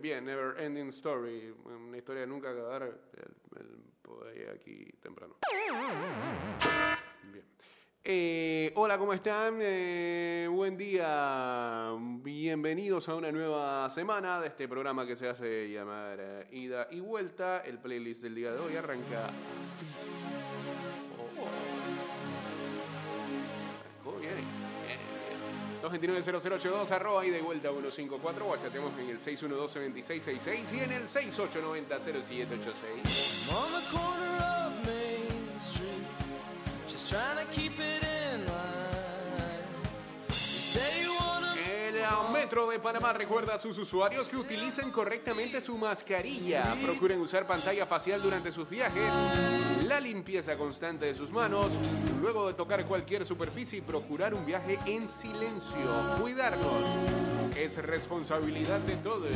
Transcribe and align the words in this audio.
bien, 0.00 0.24
Never 0.24 0.60
Ending 0.60 0.88
Story, 0.88 1.54
una 1.64 1.96
historia 1.96 2.22
de 2.22 2.26
nunca 2.26 2.50
acabar, 2.50 2.82
el, 2.82 2.98
el 3.58 4.48
aquí 4.50 4.90
temprano. 5.02 5.36
Bien. 7.32 7.44
Eh, 8.02 8.72
hola, 8.76 8.98
¿cómo 8.98 9.12
están? 9.12 9.58
Eh, 9.60 10.48
buen 10.50 10.76
día. 10.76 11.92
Bienvenidos 11.98 13.08
a 13.08 13.14
una 13.14 13.32
nueva 13.32 13.90
semana 13.90 14.40
de 14.40 14.48
este 14.48 14.68
programa 14.68 15.06
que 15.06 15.16
se 15.16 15.28
hace 15.28 15.70
llamar 15.70 16.18
eh, 16.20 16.46
Ida 16.52 16.88
y 16.90 17.00
Vuelta. 17.00 17.60
El 17.60 17.78
playlist 17.78 18.22
del 18.22 18.34
día 18.34 18.52
de 18.52 18.58
hoy 18.58 18.76
arranca. 18.76 19.30
229-0082, 25.82 26.90
arroba 26.90 27.26
y 27.26 27.30
vuelta 27.40 27.70
154. 27.70 28.44
Guachateamos 28.44 28.92
en 28.98 29.08
el 29.10 29.20
612-2666 29.20 30.72
y 30.72 30.80
en 30.80 30.92
el 30.92 31.08
6890-0786. 31.08 33.48
Metro 42.48 42.70
de 42.70 42.78
Panamá 42.78 43.12
recuerda 43.12 43.56
a 43.56 43.58
sus 43.58 43.76
usuarios 43.76 44.26
que 44.26 44.36
utilicen 44.38 44.90
correctamente 44.90 45.60
su 45.60 45.76
mascarilla, 45.76 46.74
procuren 46.82 47.20
usar 47.20 47.46
pantalla 47.46 47.84
facial 47.84 48.22
durante 48.22 48.50
sus 48.50 48.66
viajes, 48.66 49.12
la 49.84 50.00
limpieza 50.00 50.56
constante 50.56 51.04
de 51.04 51.14
sus 51.14 51.30
manos, 51.30 51.78
luego 52.22 52.46
de 52.48 52.54
tocar 52.54 52.86
cualquier 52.86 53.26
superficie 53.26 53.80
y 53.80 53.82
procurar 53.82 54.32
un 54.32 54.46
viaje 54.46 54.78
en 54.86 55.10
silencio. 55.10 56.16
Cuidarnos 56.22 56.84
es 57.54 57.76
responsabilidad 57.84 58.78
de 58.78 58.96
todos. 58.96 59.28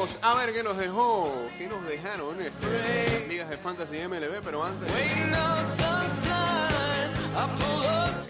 Vamos 0.00 0.18
a 0.22 0.34
ver 0.34 0.54
qué 0.54 0.62
nos 0.62 0.78
dejó, 0.78 1.30
qué 1.58 1.68
nos 1.68 1.84
dejaron 1.84 2.40
este, 2.40 3.26
ligas 3.28 3.50
de 3.50 3.58
Fantasy 3.58 3.98
MLB, 4.08 4.40
pero 4.42 4.64
antes, 4.64 4.90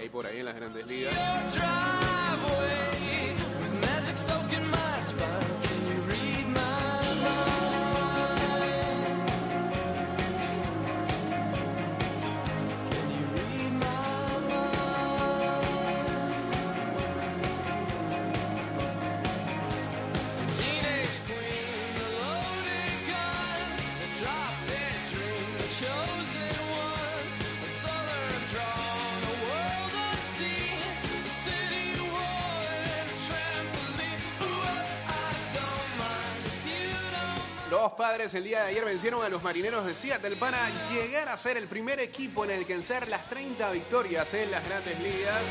hay 0.00 0.08
por 0.08 0.26
ahí 0.26 0.40
en 0.40 0.46
las 0.46 0.56
grandes 0.56 0.84
ligas. 0.86 1.14
Los 37.80 37.92
padres 37.92 38.34
el 38.34 38.44
día 38.44 38.64
de 38.64 38.68
ayer 38.72 38.84
vencieron 38.84 39.24
a 39.24 39.30
los 39.30 39.42
marineros 39.42 39.86
de 39.86 39.94
Seattle 39.94 40.36
para 40.36 40.58
llegar 40.90 41.30
a 41.30 41.38
ser 41.38 41.56
el 41.56 41.66
primer 41.66 41.98
equipo 41.98 42.44
en 42.44 42.50
alcanzar 42.50 43.08
las 43.08 43.26
30 43.30 43.72
victorias 43.72 44.34
en 44.34 44.50
las 44.50 44.62
grandes 44.68 45.00
ligas. 45.00 45.46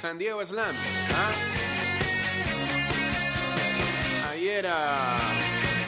San 0.00 0.16
Diego 0.16 0.46
Slam. 0.46 0.76
¿ah? 1.12 1.32
Ayer 4.30 4.64
a 4.68 5.18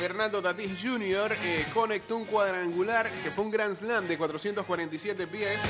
Fernando 0.00 0.42
Tatís 0.42 0.82
Jr. 0.82 1.36
eh, 1.44 1.64
conectó 1.72 2.16
un 2.16 2.24
cuadrangular 2.24 3.08
que 3.22 3.30
fue 3.30 3.44
un 3.44 3.52
Grand 3.52 3.76
Slam 3.76 4.08
de 4.08 4.18
447 4.18 5.28
pies. 5.28 5.60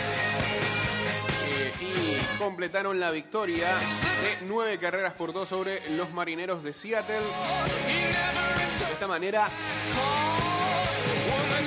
Completaron 2.42 2.98
la 2.98 3.12
victoria 3.12 3.68
de 3.68 4.46
nueve 4.46 4.76
carreras 4.78 5.12
por 5.12 5.32
dos 5.32 5.48
sobre 5.48 5.88
los 5.90 6.12
marineros 6.12 6.64
de 6.64 6.74
Seattle. 6.74 7.20
De 7.20 8.92
esta 8.92 9.06
manera, 9.06 9.48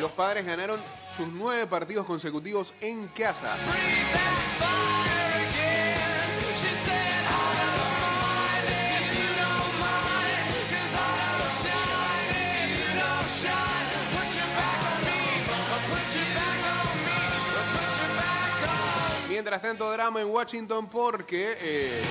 los 0.02 0.12
padres 0.12 0.46
ganaron 0.46 0.80
sus 1.16 1.28
nueve 1.30 1.66
partidos 1.68 2.06
consecutivos 2.06 2.74
en 2.82 3.08
casa. 3.08 3.56
Mientras 19.56 19.72
tanto, 19.72 19.90
drama 19.90 20.20
en 20.20 20.28
Washington 20.28 20.90
porque 20.90 21.56
eh, 21.62 22.02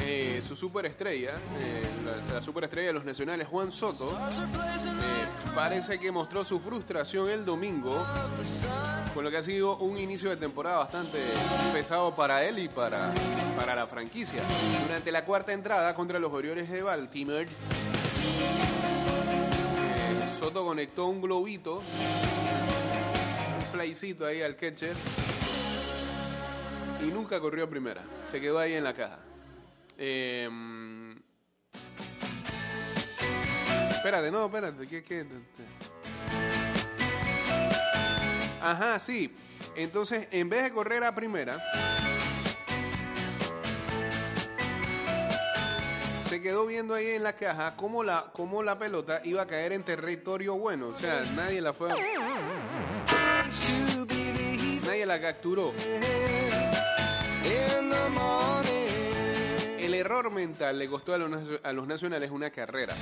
eh, 0.00 0.42
su 0.46 0.56
superestrella, 0.56 1.38
eh, 1.58 1.84
la, 2.02 2.36
la 2.36 2.42
superestrella 2.42 2.86
de 2.86 2.92
los 2.94 3.04
nacionales, 3.04 3.46
Juan 3.46 3.72
Soto, 3.72 4.18
parece 5.54 5.98
que 5.98 6.10
mostró 6.10 6.46
su 6.46 6.60
frustración 6.60 7.28
el 7.28 7.44
domingo 7.44 8.06
con 9.12 9.22
lo 9.22 9.30
que 9.30 9.36
ha 9.36 9.42
sido 9.42 9.76
un 9.76 9.98
inicio 9.98 10.30
de 10.30 10.38
temporada 10.38 10.78
bastante 10.78 11.18
pesado 11.74 12.16
para 12.16 12.42
él 12.44 12.58
y 12.58 12.68
para, 12.70 13.12
para 13.54 13.74
la 13.74 13.86
franquicia. 13.86 14.40
Durante 14.86 15.12
la 15.12 15.26
cuarta 15.26 15.52
entrada 15.52 15.94
contra 15.94 16.18
los 16.18 16.32
Orioles 16.32 16.70
de 16.70 16.82
Baltimore, 16.82 17.46
Soto 20.38 20.64
conectó 20.64 21.04
un 21.04 21.20
globito, 21.20 21.82
flycito 23.70 24.26
ahí 24.26 24.42
al 24.42 24.56
catcher 24.56 24.96
y 27.02 27.10
nunca 27.10 27.40
corrió 27.40 27.64
a 27.64 27.70
primera. 27.70 28.02
Se 28.30 28.40
quedó 28.40 28.58
ahí 28.58 28.74
en 28.74 28.84
la 28.84 28.94
caja. 28.94 29.18
Eh, 29.96 30.48
espérate, 33.90 34.30
no, 34.30 34.46
espérate. 34.46 34.86
¿qué, 34.86 35.02
qué? 35.02 35.26
Ajá, 38.62 38.98
sí. 39.00 39.34
Entonces, 39.76 40.28
en 40.30 40.48
vez 40.48 40.64
de 40.64 40.72
correr 40.72 41.04
a 41.04 41.14
primera, 41.14 41.62
se 46.28 46.40
quedó 46.40 46.66
viendo 46.66 46.94
ahí 46.94 47.06
en 47.10 47.22
la 47.22 47.34
caja 47.34 47.76
cómo 47.76 48.02
la, 48.04 48.30
cómo 48.32 48.62
la 48.62 48.78
pelota 48.78 49.20
iba 49.24 49.42
a 49.42 49.46
caer 49.46 49.72
en 49.72 49.82
territorio 49.82 50.56
bueno. 50.56 50.88
O 50.88 50.96
sea, 50.96 51.22
nadie 51.34 51.60
la 51.60 51.72
fue. 51.72 51.88
Believe 51.88 52.89
Nadie 54.86 55.06
la 55.06 55.20
capturó. 55.20 55.72
El 59.78 59.94
error 59.94 60.30
mental 60.30 60.78
le 60.78 60.88
costó 60.88 61.14
a 61.14 61.18
los, 61.18 61.28
nacio- 61.30 61.60
a 61.62 61.72
los 61.72 61.86
nacionales 61.86 62.30
una 62.30 62.50
carrera. 62.50 62.94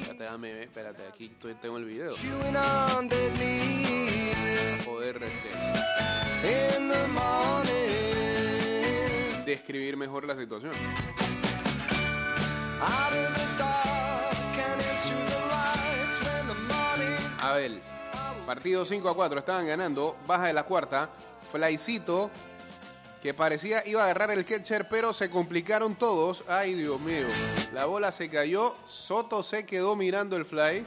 Espérate, 0.00 0.24
dame, 0.24 0.62
espérate, 0.64 1.02
aquí 1.08 1.26
estoy- 1.26 1.54
tengo 1.54 1.76
el 1.78 1.84
video. 1.84 2.14
Meat 3.38 4.84
Poder 4.84 5.22
este, 5.22 5.48
describir 9.46 9.96
mejor 9.96 10.24
la 10.26 10.34
situación. 10.36 10.72
Morning. 17.40 17.50
A 17.50 17.54
ver, 17.54 17.80
partido 18.46 18.84
5 18.84 19.08
a 19.08 19.14
4, 19.14 19.38
estaban 19.38 19.66
ganando, 19.66 20.16
baja 20.26 20.46
de 20.46 20.52
la 20.52 20.64
cuarta, 20.64 21.10
Flycito, 21.50 22.30
que 23.22 23.34
parecía 23.34 23.86
iba 23.86 24.02
a 24.02 24.04
agarrar 24.04 24.30
el 24.30 24.44
catcher, 24.44 24.88
pero 24.88 25.12
se 25.12 25.28
complicaron 25.30 25.94
todos. 25.94 26.44
Ay, 26.48 26.74
Dios 26.74 27.00
mío, 27.00 27.26
la 27.72 27.84
bola 27.84 28.12
se 28.12 28.28
cayó, 28.30 28.76
Soto 28.86 29.42
se 29.42 29.66
quedó 29.66 29.96
mirando 29.96 30.36
el 30.36 30.44
fly 30.44 30.84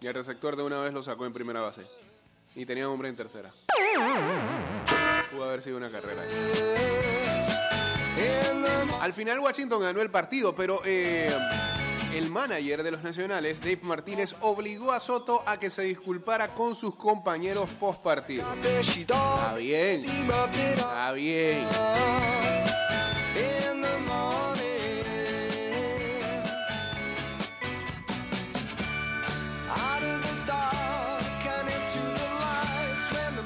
y 0.00 0.06
el 0.06 0.14
receptor 0.14 0.56
de 0.56 0.62
una 0.62 0.80
vez 0.80 0.92
lo 0.92 1.02
sacó 1.02 1.26
en 1.26 1.32
primera 1.32 1.60
base. 1.60 1.82
Y 2.56 2.66
tenía 2.66 2.88
hombre 2.88 3.08
en 3.08 3.16
tercera. 3.16 3.52
Pudo 5.30 5.44
haber 5.44 5.62
sido 5.62 5.76
una 5.76 5.88
carrera. 5.88 6.24
morning. 8.54 8.94
Al 9.00 9.12
final 9.14 9.38
Washington 9.38 9.80
ganó 9.80 10.00
el 10.00 10.10
partido, 10.10 10.54
pero 10.54 10.82
eh, 10.84 11.30
el 12.14 12.30
manager 12.30 12.82
de 12.82 12.90
los 12.90 13.02
Nacionales, 13.02 13.60
Dave 13.60 13.80
Martínez, 13.82 14.34
obligó 14.40 14.92
a 14.92 15.00
Soto 15.00 15.42
a 15.46 15.58
que 15.58 15.70
se 15.70 15.82
disculpara 15.82 16.54
con 16.54 16.74
sus 16.74 16.94
compañeros 16.96 17.70
post 17.78 18.00
partido. 18.02 18.46
Está 18.52 19.54
bien, 19.54 20.04
está 20.04 21.12
bien. 21.12 21.66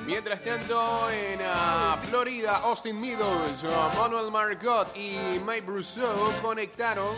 Mientras 0.07 0.43
tanto, 0.43 1.11
en 1.11 1.41
ah, 1.43 1.99
Florida, 2.09 2.57
Austin 2.59 3.01
Meadows, 3.01 3.65
ah, 3.65 3.93
Manuel 3.99 4.31
Margot 4.31 4.97
y 4.97 5.19
Mike 5.45 5.63
Brousseau 5.63 6.33
conectaron. 6.41 7.15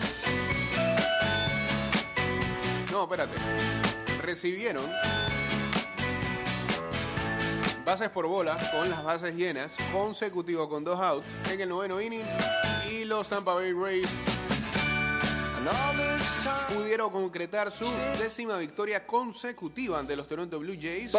No, 2.96 3.02
espérate. 3.02 3.34
Recibieron 4.22 4.90
bases 7.84 8.08
por 8.08 8.26
bola 8.26 8.56
con 8.72 8.88
las 8.88 9.04
bases 9.04 9.34
llenas, 9.34 9.76
consecutivo 9.92 10.66
con 10.66 10.82
dos 10.82 10.98
outs 10.98 11.26
en 11.52 11.60
el 11.60 11.68
noveno 11.68 12.00
inning. 12.00 12.24
Y 12.90 13.04
los 13.04 13.28
Tampa 13.28 13.52
Bay 13.52 13.74
Rays 13.74 14.08
pudieron 16.74 17.10
concretar 17.10 17.70
su 17.70 17.84
décima 18.18 18.56
victoria 18.56 19.06
consecutiva 19.06 19.98
ante 19.98 20.16
los 20.16 20.26
Toronto 20.26 20.58
Blue 20.58 20.78
Jays 20.80 21.12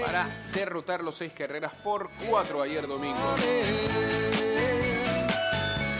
para 0.00 0.28
derrotar 0.52 1.04
los 1.04 1.14
seis 1.14 1.32
carreras 1.32 1.72
por 1.84 2.10
cuatro 2.28 2.60
ayer 2.60 2.88
domingo. 2.88 3.36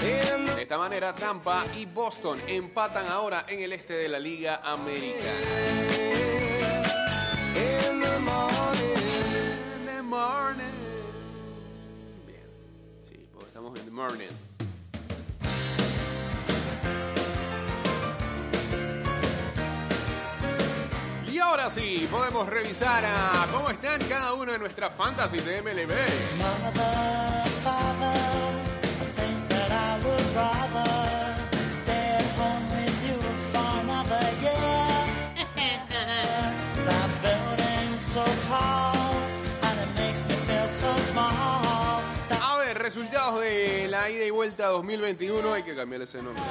De 0.03 0.63
esta 0.63 0.79
manera, 0.79 1.15
Tampa 1.15 1.65
y 1.77 1.87
Boston 1.87 2.41
empatan 2.49 3.07
ahora 3.07 3.45
en 3.49 3.61
el 3.63 3.73
este 3.73 3.93
de 3.93 4.09
la 4.09 4.19
Liga 4.19 4.61
Americana. 4.65 5.31
Bien. 12.27 12.43
Sí, 13.09 13.29
porque 13.33 13.47
estamos 13.47 13.79
en 13.79 13.85
the 13.85 13.91
morning. 13.93 14.27
Y 21.31 21.39
ahora 21.39 21.71
sí, 21.71 22.09
podemos 22.11 22.49
revisar 22.49 23.05
a 23.05 23.47
cómo 23.53 23.71
están 23.71 24.03
cada 24.09 24.35
uno 24.35 24.51
de 24.51 24.59
nuestras 24.59 24.93
fantasies 24.95 25.45
de 25.45 25.63
MLB. 25.63 27.52
So 38.13 38.23
tall 38.47 38.93
and 39.63 39.81
it 39.81 39.89
makes 39.97 40.23
me 40.29 40.35
feel 40.45 40.69
so 40.69 40.95
small. 40.99 41.33
That 42.29 42.43
A 42.43 42.59
ver, 42.59 42.79
resultados 42.79 43.41
de 43.41 43.89
la 43.91 44.11
ida 44.11 44.27
y 44.27 44.31
vuelta 44.31 44.67
2021. 44.67 45.55
Hay 45.55 45.63
que 45.63 45.75
cambiar 45.75 46.03
ese 46.03 46.21
nombre. 46.23 46.43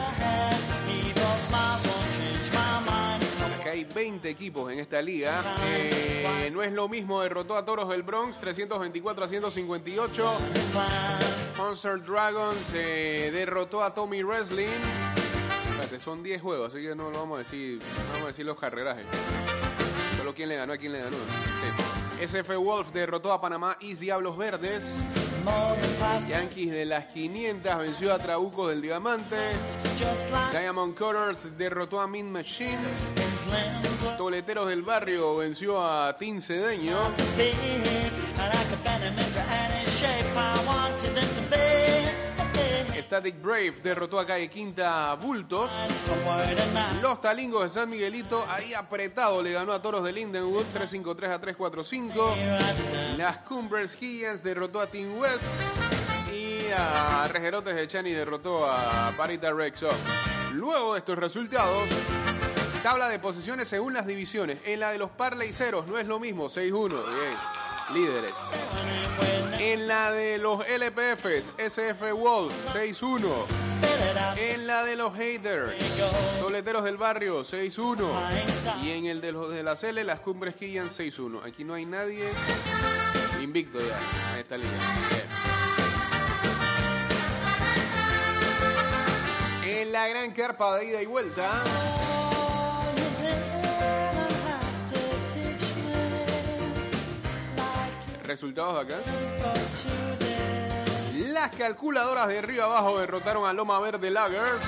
Acá 3.59 3.69
hay 3.69 3.83
20 3.83 4.27
equipos 4.27 4.71
en 4.71 4.79
esta 4.79 5.03
liga. 5.03 5.43
Eh, 5.67 6.49
no 6.51 6.63
es 6.63 6.71
lo 6.71 6.89
mismo, 6.89 7.21
derrotó 7.21 7.55
a 7.55 7.63
Toros 7.63 7.89
del 7.89 8.01
Bronx 8.01 8.39
324 8.39 9.23
a 9.23 9.27
158. 9.27 10.37
His 10.55 10.65
plan. 10.65 10.87
Concert 11.55 12.03
Dragons 12.03 12.73
eh, 12.73 13.29
derrotó 13.31 13.83
a 13.83 13.93
Tommy 13.93 14.23
Wrestling. 14.23 14.65
Espérate, 15.69 15.99
son 15.99 16.23
10 16.23 16.41
juegos, 16.41 16.73
así 16.73 16.81
que 16.83 16.95
no 16.95 17.11
lo 17.11 17.19
vamos 17.19 17.35
a 17.35 17.37
decir, 17.39 17.77
no 17.77 18.13
vamos 18.13 18.23
a 18.23 18.27
decir 18.27 18.47
los 18.47 18.59
carrerajes. 18.59 19.05
Quién 20.33 20.49
le 20.49 20.55
ganó 20.55 20.73
a 20.73 20.77
quién 20.77 20.93
le 20.93 20.99
ganó. 20.99 21.17
SF 22.21 22.55
Wolf 22.57 22.91
derrotó 22.91 23.33
a 23.33 23.41
Panamá 23.41 23.77
East 23.81 23.99
Diablos 24.01 24.37
Verdes. 24.37 24.95
Yankees 26.29 26.71
de 26.71 26.85
las 26.85 27.05
500 27.07 27.77
venció 27.79 28.13
a 28.13 28.19
Trabucos 28.19 28.69
del 28.69 28.81
Diamante. 28.81 29.35
Diamond 30.51 30.95
Cutters 30.95 31.57
derrotó 31.57 31.99
a 31.99 32.07
Min 32.07 32.31
Machine. 32.31 32.77
Toleteros 34.17 34.69
del 34.69 34.83
Barrio 34.83 35.37
venció 35.37 35.83
a 35.83 36.15
Tin 36.15 36.41
Cedeño. 36.41 36.97
Static 43.11 43.41
Brave 43.41 43.73
derrotó 43.83 44.21
a 44.21 44.25
Calle 44.25 44.47
Quinta 44.47 45.13
Bultos. 45.15 45.69
Los 47.01 47.19
Talingos 47.19 47.63
de 47.63 47.67
San 47.67 47.89
Miguelito, 47.89 48.45
ahí 48.47 48.73
apretado, 48.73 49.43
le 49.43 49.51
ganó 49.51 49.73
a 49.73 49.81
Toros 49.81 50.01
de 50.05 50.13
Lindenwood 50.13 50.63
353 50.63 51.29
a 51.29 51.41
345. 51.41 52.37
Las 53.17 53.39
Cumbres 53.39 53.97
Giants 53.97 54.41
derrotó 54.41 54.79
a 54.79 54.87
Team 54.87 55.17
West. 55.17 55.43
Y 56.31 56.71
a 56.71 57.27
Rejerotes 57.27 57.75
de 57.75 57.85
Chani 57.85 58.11
derrotó 58.11 58.65
a 58.65 59.13
Parita 59.17 59.51
Red 59.51 59.75
Sox. 59.75 59.93
Luego 60.53 60.93
de 60.93 60.99
estos 60.99 61.17
resultados, 61.17 61.89
tabla 62.81 63.09
de 63.09 63.19
posiciones 63.19 63.67
según 63.67 63.93
las 63.93 64.07
divisiones. 64.07 64.59
En 64.63 64.79
la 64.79 64.89
de 64.93 64.99
los 64.99 65.11
Parleiceros 65.11 65.85
no 65.85 65.97
es 65.97 66.07
lo 66.07 66.17
mismo, 66.17 66.47
6-1. 66.47 66.87
Bien, 66.87 67.37
líderes. 67.89 68.33
En 69.59 69.87
la 69.87 70.11
de 70.11 70.37
los 70.37 70.65
LPFs, 70.67 71.53
SF 71.57 72.13
Wolves 72.13 72.69
6-1. 72.73 73.19
Spit 73.69 73.83
it 73.83 74.17
out. 74.17 74.37
En 74.37 74.67
la 74.67 74.83
de 74.83 74.95
los 74.95 75.13
haters, 75.13 75.75
Toleteros 76.39 76.83
del 76.83 76.97
Barrio 76.97 77.41
6-1. 77.41 78.05
Y 78.83 78.91
en 78.91 79.05
el 79.05 79.21
de 79.21 79.31
los 79.31 79.49
de 79.49 79.63
la 79.63 79.75
Cele, 79.75 80.03
las 80.03 80.19
Cumbres 80.19 80.55
Giants 80.57 80.99
6-1. 80.99 81.45
Aquí 81.45 81.63
no 81.63 81.73
hay 81.73 81.85
nadie 81.85 82.29
invicto 83.41 83.79
ya 83.79 84.33
en 84.33 84.39
esta 84.39 84.57
liga. 84.57 84.69
En 89.63 89.91
la 89.91 90.07
gran 90.07 90.31
carpa 90.31 90.77
de 90.77 90.85
ida 90.85 91.01
y 91.01 91.05
vuelta, 91.05 91.63
resultados 98.31 98.85
acá. 98.85 98.95
Las 101.15 101.53
calculadoras 101.53 102.29
de 102.29 102.37
arriba 102.37 102.63
abajo 102.63 102.97
derrotaron 102.97 103.45
a 103.45 103.51
Loma 103.51 103.77
Verde 103.81 104.09
Lagers. 104.09 104.61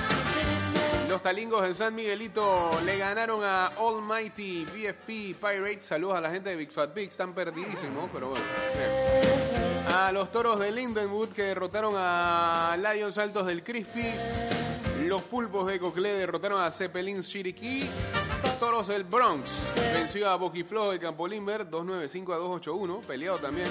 Los 1.08 1.22
talingos 1.22 1.62
de 1.62 1.72
San 1.72 1.94
Miguelito 1.94 2.78
le 2.84 2.98
ganaron 2.98 3.42
a 3.42 3.68
Almighty 3.68 4.66
BFP 4.66 5.34
Pirates. 5.40 5.86
Saludos 5.86 6.18
a 6.18 6.20
la 6.20 6.30
gente 6.30 6.50
de 6.50 6.56
Big 6.56 6.70
Fat 6.70 6.92
Big, 6.94 7.08
están 7.08 7.32
perdidísimos, 7.32 8.10
pero 8.12 8.28
bueno. 8.30 8.44
A 9.94 10.12
los 10.12 10.30
toros 10.30 10.58
de 10.58 10.70
Lindenwood 10.70 11.30
que 11.30 11.44
derrotaron 11.44 11.94
a 11.96 12.76
Lions 12.76 13.16
Altos 13.16 13.46
del 13.46 13.62
Crispy. 13.62 14.12
Los 15.06 15.22
pulpos 15.22 15.66
de 15.68 15.78
Coclé 15.78 16.12
derrotaron 16.12 16.60
a 16.60 16.70
Zeppelin 16.70 17.22
Chiriquí. 17.22 17.88
Toros 18.74 18.88
del 18.88 19.04
Bronx 19.04 19.68
venció 19.94 20.28
a 20.28 20.34
Boquiflow 20.34 20.90
de 20.90 20.98
Campolimber 20.98 21.70
295 21.70 22.32
a 22.32 22.36
281, 22.38 22.98
peleado 23.06 23.38
también. 23.38 23.68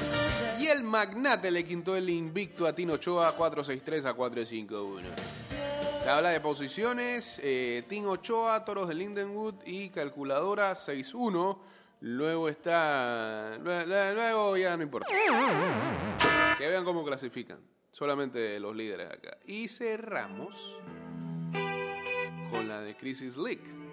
Y 0.61 0.67
el 0.67 0.81
Magnate 0.83 1.51
le 1.51 1.65
quintó 1.65 1.97
el 1.97 2.09
invicto 2.09 2.65
a 2.65 2.73
Tino 2.73 2.93
Ochoa 2.93 3.33
463 3.35 4.05
a 4.05 4.13
451. 4.13 5.05
Tabla 6.05 6.29
de 6.29 6.39
posiciones, 6.39 7.37
eh, 7.43 7.83
Tim 7.89 8.07
Ochoa, 8.07 8.63
Toros 8.63 8.87
de 8.87 8.93
Lindenwood 8.93 9.55
y 9.65 9.89
Calculadora 9.89 10.71
6-1. 10.71 11.57
Luego 11.99 12.47
está... 12.47 13.57
lue- 13.61 13.85
lue- 13.85 14.13
Luego 14.13 14.55
ya 14.55 14.77
no 14.77 14.83
importa. 14.83 15.07
Que 16.57 16.67
vean 16.69 16.85
cómo 16.85 17.03
clasifican. 17.03 17.59
Solamente 17.91 18.57
los 18.57 18.73
líderes 18.73 19.11
acá. 19.11 19.37
Y 19.45 19.67
cerramos 19.67 20.77
con 22.49 22.69
la 22.69 22.79
de 22.79 22.95
Crisis 22.95 23.35
League. 23.35 23.83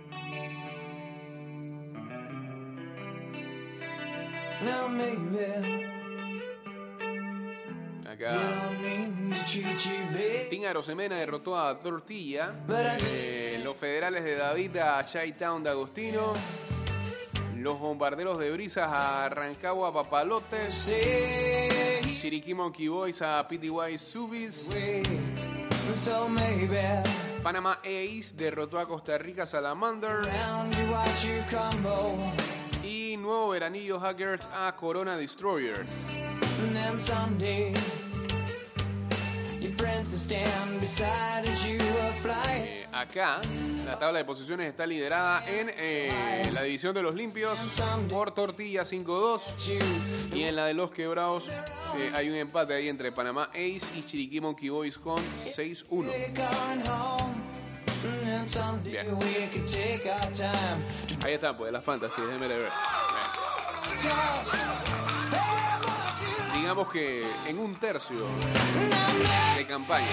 Now 4.62 4.88
maybe 4.88 5.88
Acá 8.10 8.70
Team 10.50 10.64
Arosemena 10.64 11.16
derrotó 11.16 11.58
a 11.58 11.78
Tortilla. 11.78 12.52
Eh, 13.02 13.60
los 13.64 13.76
federales 13.76 14.22
de 14.24 14.34
David 14.36 14.76
a 14.76 15.04
Town 15.38 15.62
de 15.62 15.70
Agostino. 15.70 16.32
Los 17.56 17.78
bombarderos 17.78 18.38
de 18.38 18.50
Brisas 18.50 18.90
a 18.92 19.28
Rancagua 19.28 19.92
Papalotes. 19.92 20.74
say 20.74 22.00
Chiriquí 22.20 22.52
Monkey 22.52 22.88
Boys 22.88 23.22
a 23.22 23.46
PTY 23.48 23.96
Subis. 23.96 24.68
we. 24.74 25.02
So 25.96 26.28
maybe 26.28 26.78
Panamá 27.42 27.78
Ace 27.82 28.34
derrotó 28.36 28.78
a 28.78 28.86
Costa 28.86 29.16
Rica 29.16 29.46
Salamander. 29.46 30.20
Nuevo 33.30 33.50
Veranillo 33.50 34.00
Hackers 34.00 34.48
a 34.52 34.72
Corona 34.72 35.16
Destroyers. 35.16 35.86
and 36.66 36.74
then 36.74 36.98
someday 36.98 37.72
your 39.60 39.70
friends 39.76 40.10
will 40.10 40.18
stand 40.18 40.80
beside 40.80 41.48
as 41.48 41.64
you 41.64 41.78
will 41.78 42.12
fly. 42.14 42.34
Eh, 42.58 42.88
acá, 42.90 43.40
la 43.86 43.96
tabla 44.00 44.18
de 44.18 44.24
posiciones 44.24 44.66
está 44.66 44.84
liderada 44.84 45.48
en 45.48 45.70
eh, 45.76 46.10
la 46.52 46.64
división 46.64 46.92
de 46.92 47.02
los 47.02 47.14
limpios 47.14 47.56
por 48.08 48.32
Tortilla 48.32 48.82
5-2. 48.82 49.40
You 49.58 50.36
Y 50.36 50.42
en 50.42 50.56
la 50.56 50.66
de 50.66 50.74
los 50.74 50.90
quebrados 50.90 51.50
eh, 51.96 52.10
hay 52.12 52.30
un 52.30 52.34
empate 52.34 52.74
ahí 52.74 52.88
entre 52.88 53.12
Panamá 53.12 53.48
Ace 53.52 53.86
y 53.96 54.02
Chiriquí 54.02 54.40
Monkey 54.40 54.70
Boys 54.70 54.98
con 54.98 55.18
6-1. 55.54 57.49
Bien. 58.84 59.06
Ahí 61.24 61.34
está, 61.34 61.52
pues, 61.52 61.72
la 61.72 61.80
fantasy. 61.80 62.22
Hey, 62.30 62.38
but 62.38 62.50
you 64.02 64.50
digamos 66.60 66.92
que 66.92 67.24
en 67.48 67.58
un 67.58 67.74
tercio 67.74 68.26
de 69.56 69.66
campaña. 69.66 70.06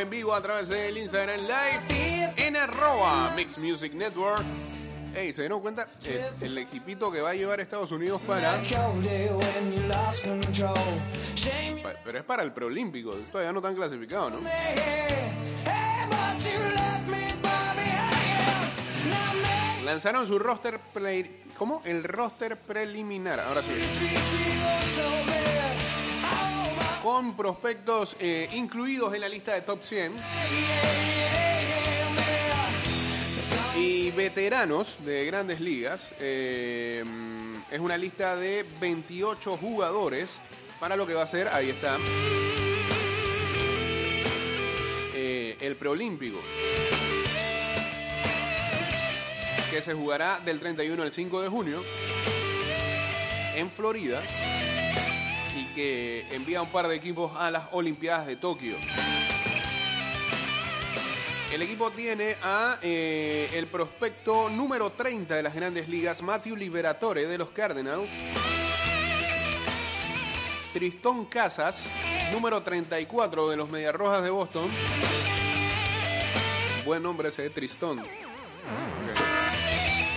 En 0.00 0.08
vivo 0.08 0.34
a 0.34 0.40
través 0.40 0.68
del 0.68 0.96
Instagram 0.96 1.40
Live 1.40 2.32
en 2.36 2.56
arroba 2.56 3.32
Mix 3.36 3.58
Music 3.58 3.92
Network. 3.92 4.42
Ey, 5.14 5.32
¿se 5.32 5.42
dieron 5.42 5.60
cuenta? 5.60 5.88
Eh, 6.04 6.30
el 6.40 6.56
equipito 6.56 7.12
que 7.12 7.20
va 7.20 7.30
a 7.30 7.34
llevar 7.34 7.58
a 7.58 7.62
Estados 7.62 7.92
Unidos 7.92 8.20
para... 8.26 8.62
Pero 12.04 12.18
es 12.18 12.24
para 12.24 12.42
el 12.42 12.52
preolímpico, 12.52 13.12
todavía 13.30 13.52
no 13.52 13.58
están 13.58 13.74
clasificados, 13.74 14.32
¿no? 14.32 14.38
Lanzaron 19.84 20.26
su 20.26 20.38
roster 20.38 20.78
play... 20.94 21.44
¿Cómo? 21.58 21.82
El 21.84 22.04
roster 22.04 22.56
preliminar, 22.56 23.38
ahora 23.40 23.60
sí. 23.62 25.09
Con 27.20 27.34
prospectos 27.34 28.16
eh, 28.18 28.48
incluidos 28.54 29.12
en 29.12 29.20
la 29.20 29.28
lista 29.28 29.52
de 29.52 29.60
top 29.60 29.84
100 29.84 30.14
y 33.76 34.10
veteranos 34.12 34.96
de 35.04 35.26
grandes 35.26 35.60
ligas. 35.60 36.08
Eh, 36.18 37.04
es 37.70 37.78
una 37.78 37.98
lista 37.98 38.36
de 38.36 38.64
28 38.80 39.58
jugadores 39.58 40.38
para 40.80 40.96
lo 40.96 41.06
que 41.06 41.12
va 41.12 41.24
a 41.24 41.26
ser, 41.26 41.48
ahí 41.48 41.68
está, 41.68 41.98
eh, 45.14 45.58
el 45.60 45.76
preolímpico. 45.76 46.38
Que 49.70 49.82
se 49.82 49.92
jugará 49.92 50.40
del 50.40 50.58
31 50.58 51.02
al 51.02 51.12
5 51.12 51.42
de 51.42 51.48
junio 51.50 51.84
en 53.56 53.70
Florida 53.70 54.22
que 55.74 56.26
envía 56.30 56.62
un 56.62 56.68
par 56.68 56.88
de 56.88 56.96
equipos 56.96 57.32
a 57.36 57.50
las 57.50 57.64
Olimpiadas 57.72 58.26
de 58.26 58.36
Tokio. 58.36 58.76
El 61.52 61.62
equipo 61.62 61.90
tiene 61.90 62.36
a 62.42 62.78
eh, 62.80 63.50
el 63.54 63.66
prospecto 63.66 64.48
número 64.50 64.90
30 64.90 65.34
de 65.34 65.42
las 65.42 65.54
grandes 65.54 65.88
ligas, 65.88 66.22
Matthew 66.22 66.54
Liberatore 66.56 67.26
de 67.26 67.38
los 67.38 67.50
Cardinals. 67.50 68.10
Tristón 70.72 71.26
Casas, 71.26 71.82
número 72.30 72.62
34 72.62 73.48
de 73.48 73.56
los 73.56 73.68
Medias 73.68 73.92
Rojas 73.92 74.22
de 74.22 74.30
Boston. 74.30 74.70
Buen 76.84 77.02
nombre 77.02 77.30
ese 77.30 77.42
de 77.42 77.50
Tristón. 77.50 78.00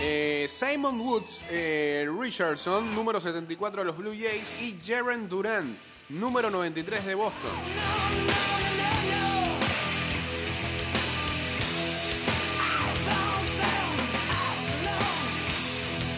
Eh, 0.06 0.46
Simon 0.48 1.00
Woods 1.00 1.40
eh, 1.48 2.06
Richardson, 2.20 2.94
número 2.94 3.18
74 3.18 3.80
de 3.80 3.86
los 3.86 3.96
Blue 3.96 4.12
Jays. 4.12 4.60
Y 4.60 4.78
Jaren 4.84 5.30
Duran, 5.30 5.74
número 6.10 6.50
93 6.50 7.06
de 7.06 7.14
Boston. 7.14 7.50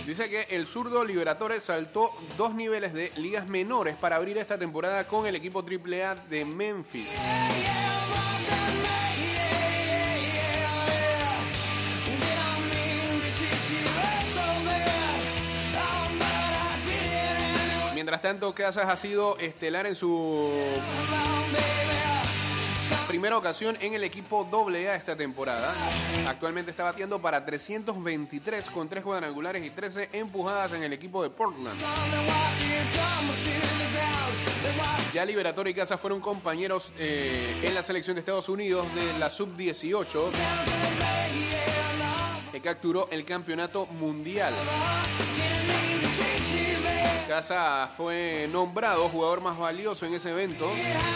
Dice 0.04 0.28
que 0.28 0.56
el 0.56 0.66
zurdo 0.66 1.04
Liberatore 1.04 1.60
saltó 1.60 2.10
dos 2.36 2.56
niveles 2.56 2.92
de 2.92 3.12
ligas 3.16 3.46
menores 3.46 3.94
para 3.94 4.16
abrir 4.16 4.36
esta 4.38 4.58
temporada 4.58 5.06
con 5.06 5.26
el 5.26 5.36
equipo 5.36 5.60
AAA 5.60 6.16
de 6.28 6.44
Memphis. 6.44 7.08
Tanto, 18.26 18.52
Casas 18.56 18.88
ha 18.88 18.96
sido 18.96 19.38
estelar 19.38 19.86
en 19.86 19.94
su 19.94 20.50
primera 23.06 23.38
ocasión 23.38 23.78
en 23.80 23.94
el 23.94 24.02
equipo 24.02 24.48
AA 24.52 24.96
esta 24.96 25.14
temporada. 25.14 25.72
Actualmente 26.26 26.72
está 26.72 26.82
batiendo 26.82 27.22
para 27.22 27.46
323 27.46 28.66
con 28.70 28.88
3 28.88 29.04
cuadrangulares 29.04 29.64
y 29.64 29.70
13 29.70 30.08
empujadas 30.14 30.72
en 30.72 30.82
el 30.82 30.92
equipo 30.92 31.22
de 31.22 31.30
Portland. 31.30 31.78
Ya 35.14 35.24
Liberatore 35.24 35.70
y 35.70 35.74
Casas 35.74 36.00
fueron 36.00 36.20
compañeros 36.20 36.92
eh, 36.98 37.60
en 37.62 37.74
la 37.74 37.84
selección 37.84 38.16
de 38.16 38.20
Estados 38.22 38.48
Unidos 38.48 38.92
de 38.92 39.20
la 39.20 39.30
sub-18 39.30 40.30
que 42.50 42.60
capturó 42.60 43.08
el 43.12 43.24
campeonato 43.24 43.86
mundial. 43.86 44.52
Casa 47.36 47.86
fue 47.94 48.48
nombrado 48.50 49.10
jugador 49.10 49.42
más 49.42 49.58
valioso 49.58 50.06
en 50.06 50.14
ese 50.14 50.30
evento 50.30 50.66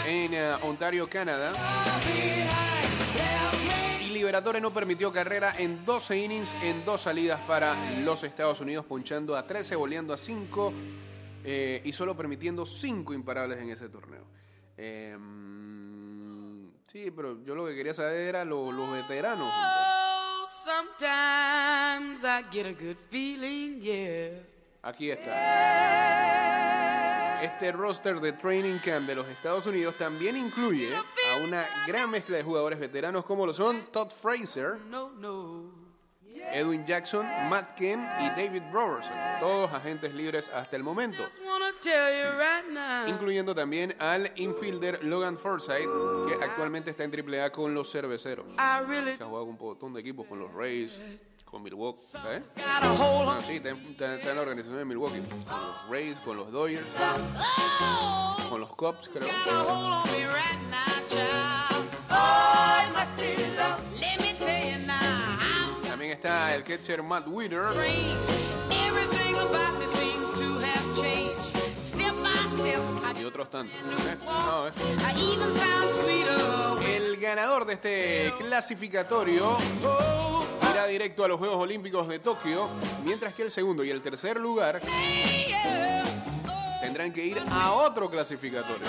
en 0.05 0.31
eh, 0.35 0.53
Ontario, 0.61 1.09
Canadá. 1.09 1.51
Y 4.05 4.09
Liberatore 4.11 4.61
no 4.61 4.71
permitió 4.71 5.11
carrera 5.11 5.55
en 5.57 5.83
12 5.83 6.15
innings 6.19 6.53
en 6.61 6.85
dos 6.85 7.01
salidas 7.01 7.39
para 7.47 7.75
los 8.03 8.23
Estados 8.23 8.61
Unidos, 8.61 8.85
ponchando 8.85 9.35
a 9.35 9.47
13, 9.47 9.75
boleando 9.75 10.13
a 10.13 10.17
5 10.19 10.71
eh, 11.43 11.81
y 11.83 11.91
solo 11.91 12.15
permitiendo 12.15 12.67
5 12.67 13.15
imparables 13.15 13.57
en 13.57 13.71
ese 13.71 13.89
torneo. 13.89 14.23
Mm, 15.17 16.67
sí, 16.85 17.09
pero 17.09 17.43
yo 17.43 17.55
lo 17.55 17.65
que 17.65 17.73
quería 17.73 17.95
saber 17.95 18.27
era 18.27 18.45
lo- 18.45 18.71
los 18.71 18.91
veteranos. 18.91 19.51
hombre. 19.51 19.81
sometimes 20.63 22.23
I 22.23 22.43
get 22.51 22.67
a 22.67 22.73
good 22.73 22.97
feeling, 23.09 23.79
yeah. 23.81 24.43
Aquí 24.83 25.11
está. 25.11 25.31
Este 27.43 27.71
roster 27.71 28.19
de 28.19 28.33
Training 28.33 28.79
Camp 28.79 29.07
de 29.07 29.15
los 29.15 29.27
Estados 29.27 29.65
Unidos 29.67 29.95
también 29.97 30.37
incluye 30.37 30.95
a 30.95 31.37
una 31.43 31.65
gran 31.87 32.09
mezcla 32.09 32.37
de 32.37 32.43
jugadores 32.43 32.79
veteranos 32.79 33.25
como 33.25 33.45
lo 33.45 33.53
son 33.53 33.83
Todd 33.91 34.11
Fraser. 34.11 34.77
Edwin 36.53 36.85
Jackson, 36.85 37.25
Matt 37.49 37.75
Kemp 37.77 38.03
y 38.19 38.29
David 38.29 38.63
Robertson, 38.71 39.13
todos 39.39 39.71
agentes 39.71 40.13
libres 40.13 40.49
hasta 40.49 40.75
el 40.75 40.83
momento, 40.83 41.23
incluyendo 43.07 43.55
también 43.55 43.95
al 43.99 44.31
infielder 44.35 45.03
Logan 45.03 45.37
Forsythe, 45.37 45.87
que 46.27 46.33
actualmente 46.43 46.89
está 46.91 47.03
en 47.03 47.11
AAA 47.13 47.51
con 47.51 47.73
los 47.73 47.91
Cerveceros. 47.91 48.51
Se 48.53 49.23
ha 49.23 49.27
jugado 49.27 49.45
con 49.45 49.49
un 49.49 49.57
montón 49.59 49.93
de 49.93 50.01
equipos, 50.01 50.27
con 50.27 50.39
los 50.39 50.51
Rays, 50.53 50.91
con 51.51 51.61
Milwaukee, 51.63 51.99
¿sabes? 52.11 52.43
Ah, 52.65 53.39
sí, 53.45 53.57
está, 53.57 53.69
en- 53.69 53.77
está- 53.91 54.15
está 54.15 54.29
en 54.29 54.35
la 54.35 54.41
organización 54.41 54.77
de 54.77 54.85
Milwaukee, 54.85 55.19
con 55.19 55.37
los 55.67 55.89
Rays, 55.89 56.17
con 56.19 56.37
los 56.37 56.51
Dodgers, 56.51 56.85
Oh, 57.83 58.37
con 58.49 58.61
los 58.61 58.69
Cubs, 58.75 59.09
creo. 59.09 59.27
También 65.87 66.11
está 66.13 66.55
el 66.55 66.63
catcher 66.63 67.03
Matt 67.03 67.27
step, 71.81 72.79
y 73.19 73.23
otros 73.25 73.49
tantos. 73.49 73.77
¿eh? 74.07 74.17
No, 74.25 74.67
¿eh? 74.67 74.71
Sound 75.53 75.91
sweeter. 76.01 76.87
El 76.95 77.17
ganador 77.17 77.65
de 77.65 77.73
este 77.73 78.33
clasificatorio 78.39 79.57
Oh, 79.85 80.43
irá 80.71 80.87
directo 80.87 81.25
a 81.25 81.27
los 81.27 81.37
Juegos 81.37 81.57
Olímpicos 81.57 82.07
de 82.07 82.19
Tokio, 82.19 82.69
mientras 83.03 83.33
que 83.33 83.43
el 83.43 83.51
segundo 83.51 83.83
y 83.83 83.89
el 83.89 84.01
tercer 84.01 84.39
lugar 84.39 84.81
tendrán 86.81 87.11
que 87.11 87.25
ir 87.25 87.41
a 87.49 87.73
otro 87.73 88.09
clasificatorio. 88.09 88.87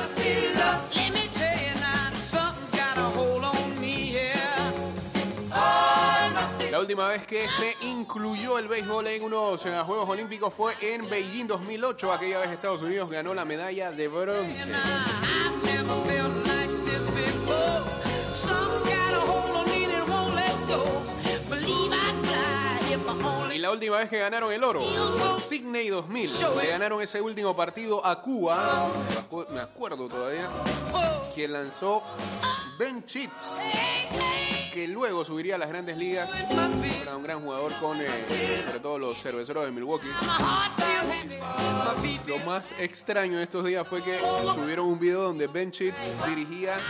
La 6.70 6.80
última 6.80 7.06
vez 7.08 7.26
que 7.26 7.48
se 7.48 7.76
incluyó 7.82 8.58
el 8.58 8.66
béisbol 8.66 9.06
en 9.08 9.24
unos 9.24 9.66
eh, 9.66 9.82
Juegos 9.84 10.08
Olímpicos 10.08 10.54
fue 10.54 10.74
en 10.80 11.08
Beijing 11.08 11.46
2008. 11.46 12.12
Aquella 12.12 12.38
vez 12.38 12.50
Estados 12.50 12.82
Unidos 12.82 13.10
ganó 13.10 13.34
la 13.34 13.44
medalla 13.44 13.90
de 13.90 14.08
bronce. 14.08 14.72
Última 23.72 23.98
vez 23.98 24.08
que 24.08 24.18
ganaron 24.18 24.52
el 24.52 24.62
oro, 24.64 24.80
Sydney 25.40 25.88
2000. 25.88 26.30
Le 26.60 26.66
ganaron 26.68 27.00
ese 27.02 27.20
último 27.20 27.56
partido 27.56 28.04
a 28.04 28.20
Cuba. 28.20 28.88
Me 29.10 29.16
acu- 29.20 29.48
Me 29.48 29.60
acuerdo 29.60 30.08
todavía. 30.08 30.48
Que 31.34 31.48
lanzó 31.48 32.02
Ben 32.78 33.04
hey, 33.06 34.70
que 34.72 34.88
luego 34.88 35.24
subiría 35.24 35.54
a 35.54 35.58
las 35.58 35.68
grandes 35.68 35.96
ligas. 35.96 36.30
Era 37.02 37.16
un 37.16 37.22
gran 37.22 37.40
jugador 37.42 37.72
con, 37.80 38.00
eh, 38.00 38.06
sobre 38.66 38.80
todo, 38.80 38.98
los 38.98 39.18
cerveceros 39.20 39.64
de 39.64 39.70
Milwaukee. 39.72 40.08
Lo 42.26 42.38
más 42.40 42.64
extraño 42.78 43.38
de 43.38 43.44
estos 43.44 43.64
días 43.64 43.86
fue 43.86 44.02
que 44.02 44.18
subieron 44.54 44.86
un 44.86 44.98
video 44.98 45.22
donde 45.22 45.46
Ben 45.46 45.70
Cheats 45.70 46.02
dirigía 46.26 46.80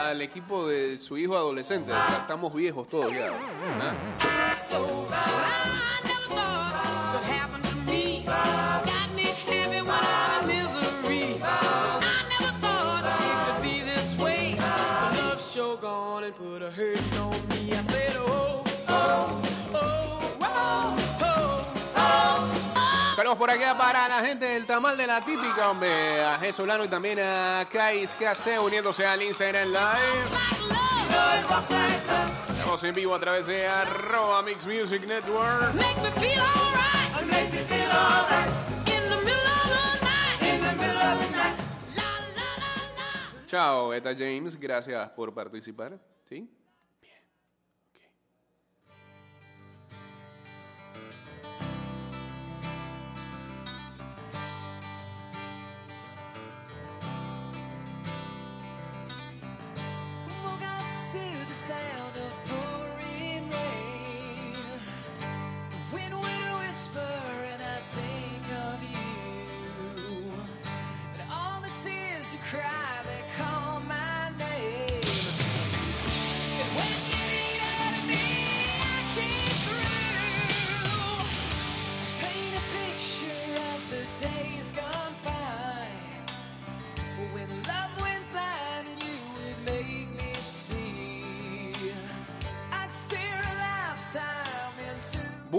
al 0.00 0.20
equipo 0.22 0.66
de 0.66 0.98
su 0.98 1.16
hijo 1.18 1.36
adolescente. 1.36 1.92
Estamos 2.20 2.52
viejos 2.54 2.88
todos 2.88 3.12
ya. 3.12 3.32
Saludos 23.20 23.36
por 23.36 23.50
acá 23.50 23.76
para 23.76 24.08
la 24.08 24.26
gente 24.26 24.46
del 24.46 24.66
tamal 24.66 24.96
de 24.96 25.06
la 25.06 25.24
típica, 25.24 25.70
hombre. 25.70 26.24
A 26.24 26.38
Jesús 26.38 26.56
Solano 26.56 26.84
y 26.84 26.88
también 26.88 27.18
a 27.20 27.66
Kais 27.70 28.14
KC 28.14 28.58
uniéndose 28.60 29.06
al 29.06 29.22
Instagram 29.22 29.68
Live. 29.68 30.50
Estamos 32.56 32.82
en 32.84 32.94
vivo 32.94 33.14
a 33.14 33.20
través 33.20 33.46
de 33.46 33.66
arroba 33.66 34.42
Mix 34.42 34.66
Music 34.66 35.06
Network. 35.06 35.74
Chao, 43.46 43.92
Eta 43.92 44.14
James. 44.14 44.58
Gracias 44.58 45.10
por 45.10 45.34
participar. 45.34 45.98
¿Sí? 46.24 46.48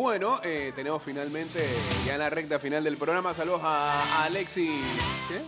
Bueno, 0.01 0.39
eh, 0.43 0.73
tenemos 0.75 1.03
finalmente 1.03 1.63
ya 2.07 2.13
en 2.13 2.19
la 2.21 2.29
recta 2.31 2.57
final 2.57 2.83
del 2.83 2.97
programa. 2.97 3.35
Saludos 3.35 3.61
a 3.63 4.23
Alexis. 4.23 4.81
¿Qué? 5.27 5.43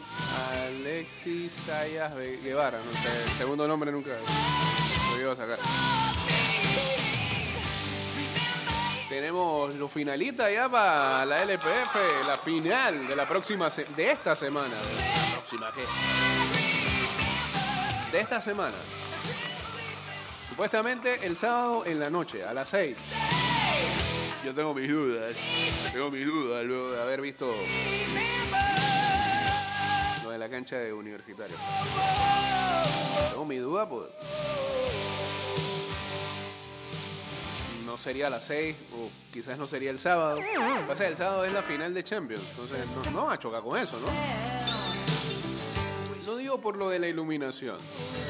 Alexis 0.68 1.52
Sayas 1.66 2.14
Guevara. 2.16 2.78
No 2.78 2.94
sé, 2.94 3.24
el 3.32 3.36
segundo 3.36 3.68
nombre 3.68 3.92
nunca 3.92 4.12
lo 4.12 5.20
iba 5.20 5.32
a 5.32 5.36
sacar. 5.36 5.58
Tenemos 9.10 9.74
lo 9.74 9.90
finalita 9.90 10.52
ya 10.52 10.70
para 10.70 11.26
la 11.26 11.42
LPF, 11.42 12.28
la 12.28 12.38
final 12.38 13.08
de 13.08 13.16
la 13.16 13.28
próxima 13.28 13.70
de 13.70 14.12
esta 14.12 14.36
semana. 14.36 14.76
La 14.76 15.32
próxima. 15.32 15.72
De 18.12 18.20
esta 18.20 18.40
semana. 18.40 18.78
Supuestamente 20.48 21.26
el 21.26 21.38
sábado 21.38 21.88
en 21.88 22.00
la 22.00 22.12
noche, 22.12 22.44
a 22.44 22.54
las 22.54 22.70
6. 22.70 22.96
Yo 24.44 24.54
tengo 24.54 24.74
mis 24.74 24.90
dudas. 24.90 25.36
Tengo 25.94 26.12
mis 26.12 26.26
dudas 26.26 26.66
luego 26.66 26.92
de 26.92 27.02
haber 27.02 27.22
visto 27.22 27.50
lo 30.22 30.30
de 30.30 30.38
la 30.38 30.50
cancha 30.50 30.78
de 30.78 30.92
universitario. 30.92 31.56
Tengo 33.30 33.46
mi 33.46 33.58
duda, 33.58 33.88
pues. 33.88 34.10
No 37.86 37.98
sería 37.98 38.28
a 38.28 38.30
las 38.30 38.44
6, 38.46 38.76
o 38.98 39.10
quizás 39.32 39.58
no 39.58 39.66
sería 39.66 39.92
el 39.92 40.00
sábado. 40.00 40.40
Pasa 40.88 41.08
el 41.08 41.16
sábado 41.16 41.46
es 41.46 41.54
la 41.54 41.62
final 41.62 41.94
de 41.94 42.04
Champions, 42.04 42.44
entonces 42.50 42.86
no, 42.88 43.12
no 43.12 43.26
va 43.28 43.34
a 43.34 43.40
chocar 43.40 43.62
con 43.62 43.80
eso, 43.80 43.98
¿no? 44.00 44.08
No 46.26 46.38
digo 46.38 46.60
por 46.60 46.76
lo 46.76 46.90
de 46.90 47.00
la 47.00 47.08
iluminación, 47.08 47.78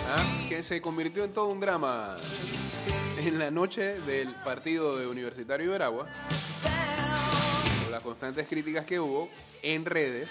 ¿ah? 0.10 0.45
que 0.49 0.62
se 0.63 0.82
convirtió 0.82 1.23
en 1.23 1.34
todo 1.34 1.47
un 1.47 1.60
drama 1.60 2.17
en 3.26 3.40
la 3.40 3.50
noche 3.50 4.02
del 4.02 4.30
partido 4.44 4.98
de 4.98 5.08
Universitario 5.08 5.68
de 5.68 5.72
Veragua, 5.72 6.08
por 7.84 7.92
las 7.92 8.04
constantes 8.04 8.48
críticas 8.48 8.86
que 8.86 9.00
hubo 9.00 9.30
en 9.62 9.86
redes, 9.86 10.30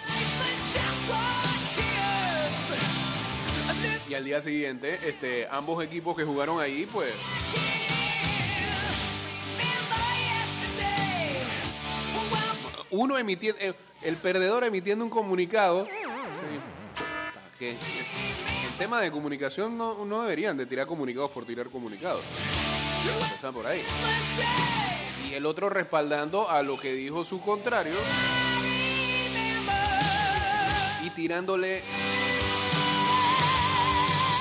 y 4.08 4.14
al 4.14 4.24
día 4.24 4.42
siguiente, 4.42 4.98
este, 5.06 5.48
ambos 5.50 5.82
equipos 5.82 6.14
que 6.14 6.24
jugaron 6.24 6.60
ahí, 6.60 6.86
pues 6.92 7.14
uno 12.90 13.16
emitiendo, 13.16 13.58
eh, 13.58 13.72
el 14.02 14.16
perdedor 14.16 14.64
emitiendo 14.64 15.02
un 15.04 15.10
comunicado. 15.10 15.88
El 17.58 17.76
tema 18.76 19.00
de 19.00 19.10
comunicación 19.12 19.78
no 19.78 20.22
deberían 20.22 20.56
de 20.56 20.66
tirar 20.66 20.86
comunicados 20.86 21.30
por 21.30 21.46
tirar 21.46 21.70
comunicados. 21.70 22.22
Empezar 23.10 23.52
por 23.52 23.66
ahí. 23.66 23.82
Y 25.28 25.34
el 25.34 25.46
otro 25.46 25.68
respaldando 25.68 26.48
a 26.48 26.62
lo 26.62 26.78
que 26.78 26.92
dijo 26.92 27.24
su 27.24 27.40
contrario 27.40 27.94
y 31.04 31.10
tirándole 31.10 31.82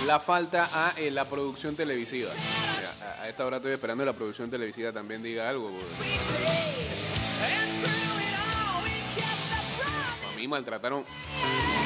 la 0.06 0.19
falta 0.19 0.69
a 0.74 0.93
eh, 0.97 1.10
la 1.10 1.26
producción 1.26 1.76
televisiva. 1.76 2.32
A, 3.19 3.28
esta 3.28 3.45
hora 3.45 3.58
estoy 3.58 3.71
esperando 3.71 4.04
que 4.04 4.12
la 4.12 4.15
producción 4.15 4.50
televisiva 4.50 4.91
también 4.91 5.24
diga 5.24 5.50
algo. 5.50 5.71
A 10.32 10.36
mí 10.36 10.47
maltrataron, 10.47 11.04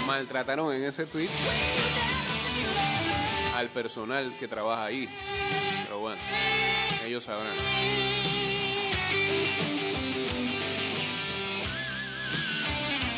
maltrataron 0.05 0.73
en 0.73 0.83
ese 0.83 1.05
tweet 1.05 1.29
al 3.55 3.67
personal 3.69 4.33
que 4.39 4.47
trabaja 4.47 4.85
ahí. 4.85 5.09
Bueno, 6.05 6.21
ellos 7.03 7.23
sabrán. 7.23 7.47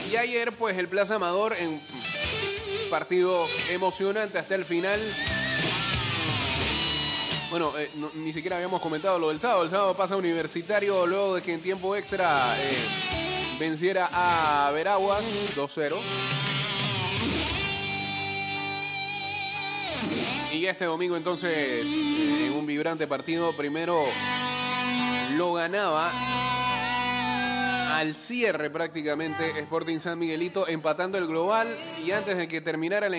Y 0.09 0.15
ayer, 0.15 0.53
pues, 0.53 0.77
el 0.77 0.87
Plaza 0.87 1.15
Amador 1.15 1.53
en 1.59 1.81
partido 2.89 3.45
emocionante 3.71 4.39
hasta 4.39 4.55
el 4.55 4.63
final. 4.63 5.01
Bueno, 7.49 7.73
eh, 7.77 7.91
ni 8.13 8.31
siquiera 8.31 8.55
habíamos 8.55 8.81
comentado 8.81 9.19
lo 9.19 9.27
del 9.27 9.41
sábado. 9.41 9.63
El 9.63 9.69
sábado 9.69 9.97
pasa 9.97 10.15
Universitario 10.15 11.05
luego 11.05 11.35
de 11.35 11.41
que 11.41 11.53
en 11.53 11.61
tiempo 11.61 11.93
extra 11.93 12.55
eh, 12.57 12.77
venciera 13.59 14.09
a 14.13 14.71
Veraguas 14.71 15.25
2-0. 15.57 16.46
Y 20.51 20.65
este 20.65 20.85
domingo 20.85 21.17
entonces, 21.17 21.51
eh, 21.85 22.51
un 22.57 22.65
vibrante 22.65 23.05
partido, 23.05 23.53
primero 23.53 24.05
lo 25.35 25.53
ganaba 25.53 26.11
al 27.97 28.15
cierre 28.15 28.69
prácticamente 28.69 29.59
Sporting 29.59 29.99
San 29.99 30.19
Miguelito 30.19 30.67
empatando 30.67 31.17
el 31.17 31.27
global 31.27 31.67
y 32.05 32.11
antes 32.11 32.37
de 32.37 32.47
que 32.47 32.61
terminara 32.61 33.07
el 33.07 33.13